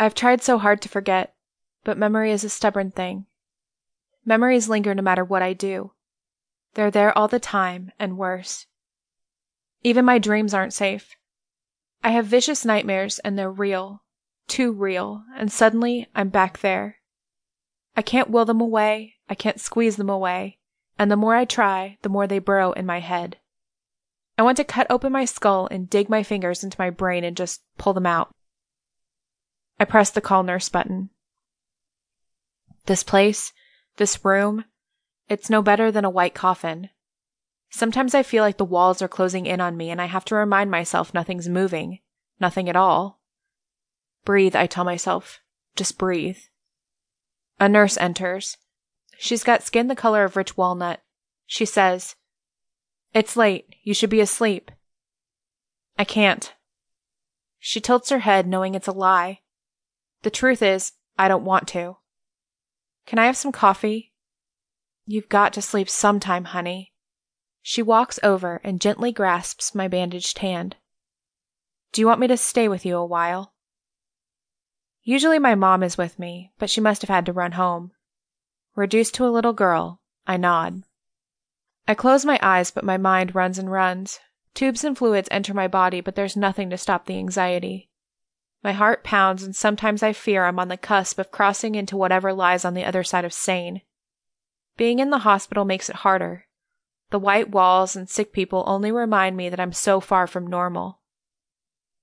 [0.00, 1.34] I've tried so hard to forget,
[1.84, 3.26] but memory is a stubborn thing.
[4.24, 5.92] Memories linger no matter what I do.
[6.72, 8.64] They're there all the time, and worse.
[9.82, 11.16] Even my dreams aren't safe.
[12.02, 14.02] I have vicious nightmares, and they're real,
[14.48, 16.96] too real, and suddenly I'm back there.
[17.94, 20.56] I can't will them away, I can't squeeze them away,
[20.98, 23.36] and the more I try, the more they burrow in my head.
[24.38, 27.36] I want to cut open my skull and dig my fingers into my brain and
[27.36, 28.34] just pull them out.
[29.80, 31.08] I press the call nurse button.
[32.84, 33.54] This place,
[33.96, 34.66] this room,
[35.26, 36.90] it's no better than a white coffin.
[37.70, 40.34] Sometimes I feel like the walls are closing in on me and I have to
[40.34, 42.00] remind myself nothing's moving,
[42.38, 43.20] nothing at all.
[44.26, 45.40] Breathe, I tell myself.
[45.76, 46.38] Just breathe.
[47.58, 48.58] A nurse enters.
[49.16, 51.00] She's got skin the color of rich walnut.
[51.46, 52.16] She says,
[53.14, 53.76] It's late.
[53.82, 54.70] You should be asleep.
[55.98, 56.52] I can't.
[57.58, 59.40] She tilts her head, knowing it's a lie.
[60.22, 61.96] The truth is, I don't want to.
[63.06, 64.12] Can I have some coffee?
[65.06, 66.92] You've got to sleep sometime, honey.
[67.62, 70.76] She walks over and gently grasps my bandaged hand.
[71.92, 73.52] Do you want me to stay with you a while?
[75.02, 77.92] Usually my mom is with me, but she must have had to run home.
[78.76, 80.84] Reduced to a little girl, I nod.
[81.88, 84.20] I close my eyes, but my mind runs and runs.
[84.54, 87.89] Tubes and fluids enter my body, but there's nothing to stop the anxiety.
[88.62, 92.32] My heart pounds, and sometimes I fear I'm on the cusp of crossing into whatever
[92.32, 93.80] lies on the other side of sane.
[94.76, 96.46] Being in the hospital makes it harder.
[97.08, 101.00] The white walls and sick people only remind me that I'm so far from normal.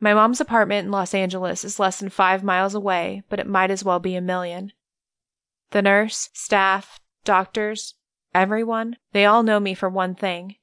[0.00, 3.70] My mom's apartment in Los Angeles is less than five miles away, but it might
[3.70, 4.72] as well be a million.
[5.70, 7.94] The nurse, staff, doctors,
[8.34, 10.56] everyone, they all know me for one thing.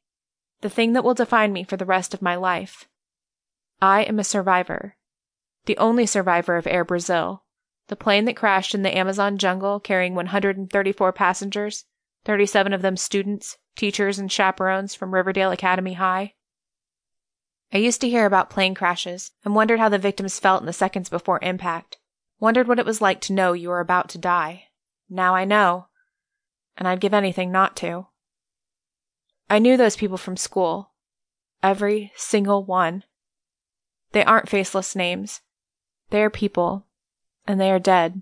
[0.61, 2.89] The thing that will define me for the rest of my life.
[3.81, 4.97] I am a survivor
[5.67, 7.43] the only survivor of Air Brazil,
[7.87, 11.85] the plane that crashed in the Amazon jungle carrying 134 passengers,
[12.25, 16.33] 37 of them students, teachers, and chaperones from Riverdale Academy High.
[17.71, 20.73] I used to hear about plane crashes and wondered how the victims felt in the
[20.73, 21.97] seconds before impact,
[22.39, 24.69] wondered what it was like to know you were about to die.
[25.09, 25.87] Now I know,
[26.77, 28.07] and I'd give anything not to.
[29.49, 30.91] I knew those people from school.
[31.61, 33.03] Every single one.
[34.13, 35.41] They aren't faceless names.
[36.09, 36.85] They are people,
[37.45, 38.21] and they are dead.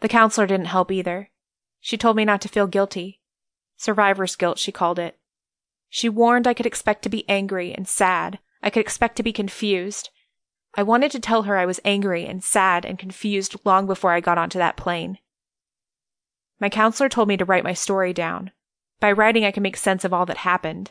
[0.00, 1.30] The counselor didn't help either.
[1.80, 3.20] She told me not to feel guilty.
[3.76, 5.18] Survivor's guilt, she called it.
[5.88, 8.40] She warned I could expect to be angry and sad.
[8.62, 10.10] I could expect to be confused.
[10.74, 14.20] I wanted to tell her I was angry and sad and confused long before I
[14.20, 15.18] got onto that plane.
[16.58, 18.50] My counselor told me to write my story down.
[18.98, 20.90] By writing, I can make sense of all that happened.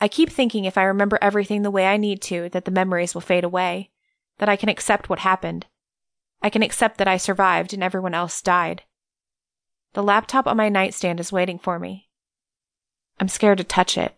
[0.00, 3.14] I keep thinking if I remember everything the way I need to, that the memories
[3.14, 3.90] will fade away
[4.38, 5.66] that I can accept what happened.
[6.42, 8.82] I can accept that I survived and everyone else died.
[9.94, 12.08] The laptop on my nightstand is waiting for me.
[13.20, 14.14] I'm scared to touch it.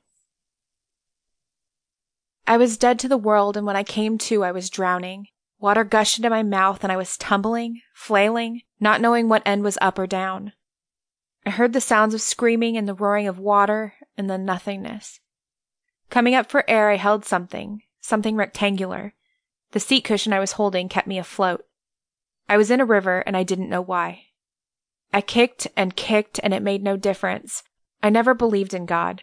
[2.46, 5.26] I was dead to the world, and when I came to, I was drowning.
[5.58, 9.78] Water gushed into my mouth, and I was tumbling, flailing, not knowing what end was
[9.80, 10.52] up or down.
[11.46, 15.20] I heard the sounds of screaming and the roaring of water, and then nothingness.
[16.10, 19.14] Coming up for air, I held something, something rectangular,
[19.72, 21.64] the seat cushion I was holding kept me afloat.
[22.48, 24.24] I was in a river and I didn't know why.
[25.12, 27.62] I kicked and kicked and it made no difference.
[28.02, 29.22] I never believed in God,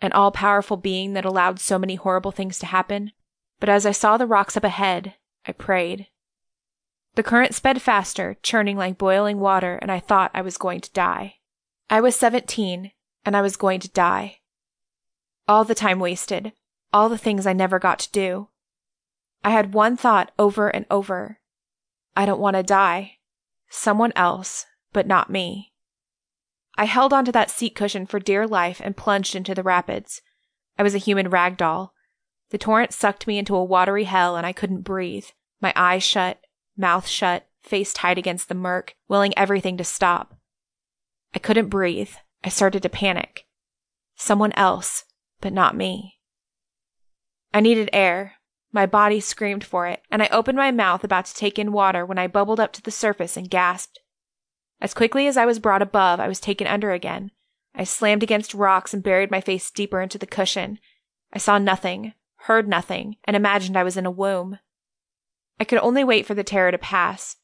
[0.00, 3.12] an all powerful being that allowed so many horrible things to happen.
[3.60, 5.14] But as I saw the rocks up ahead,
[5.46, 6.08] I prayed.
[7.14, 10.92] The current sped faster, churning like boiling water, and I thought I was going to
[10.92, 11.36] die.
[11.88, 12.92] I was 17,
[13.24, 14.40] and I was going to die.
[15.48, 16.52] All the time wasted,
[16.92, 18.48] all the things I never got to do.
[19.44, 21.38] I had one thought over and over
[22.16, 23.18] I don't want to die.
[23.68, 25.72] Someone else, but not me.
[26.78, 30.22] I held onto that seat cushion for dear life and plunged into the rapids.
[30.78, 31.92] I was a human rag doll.
[32.50, 35.26] The torrent sucked me into a watery hell and I couldn't breathe.
[35.60, 36.40] My eyes shut,
[36.76, 40.34] mouth shut, face tight against the murk, willing everything to stop.
[41.34, 42.12] I couldn't breathe.
[42.44, 43.46] I started to panic.
[44.14, 45.04] Someone else,
[45.40, 46.18] but not me.
[47.52, 48.35] I needed air,
[48.76, 52.06] my body screamed for it, and I opened my mouth about to take in water
[52.06, 53.98] when I bubbled up to the surface and gasped.
[54.80, 57.30] As quickly as I was brought above, I was taken under again.
[57.74, 60.78] I slammed against rocks and buried my face deeper into the cushion.
[61.32, 64.58] I saw nothing, heard nothing, and imagined I was in a womb.
[65.58, 67.36] I could only wait for the terror to pass.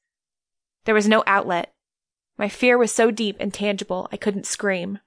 [0.85, 1.75] There was no outlet.
[2.37, 4.99] My fear was so deep and tangible I couldn't scream.